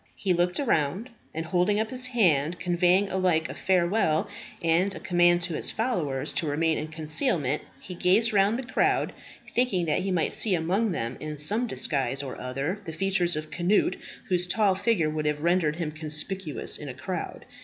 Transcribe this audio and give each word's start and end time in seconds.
He 0.15 0.33
looked 0.33 0.59
around, 0.59 1.11
and 1.31 1.45
holding 1.45 1.79
up 1.79 1.91
his 1.91 2.07
hand, 2.07 2.59
conveying 2.59 3.07
alike 3.09 3.47
a 3.49 3.53
farewell 3.53 4.27
and 4.63 4.95
a 4.95 4.99
command 4.99 5.43
to 5.43 5.53
his 5.53 5.69
followers 5.69 6.33
to 6.33 6.47
remain 6.47 6.79
in 6.79 6.87
concealment, 6.87 7.61
he 7.79 7.93
gazed 7.93 8.33
round 8.33 8.57
the 8.57 8.63
crowd, 8.63 9.13
thinking 9.53 9.85
that 9.85 9.99
he 10.01 10.09
might 10.09 10.33
see 10.33 10.55
among 10.55 10.91
them 10.91 11.17
in 11.19 11.37
some 11.37 11.67
disguise 11.67 12.23
or 12.23 12.41
other 12.41 12.79
the 12.85 12.93
features 12.93 13.35
of 13.35 13.51
Cnut, 13.53 13.93
whose 14.27 14.47
tall 14.47 14.73
figure 14.73 15.07
would 15.11 15.27
have 15.27 15.43
rendered 15.43 15.75
him 15.75 15.91
conspicuous 15.91 16.79
in 16.79 16.89
a 16.89 16.95
crowd. 16.95 17.45